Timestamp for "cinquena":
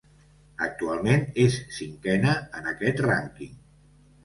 1.77-2.33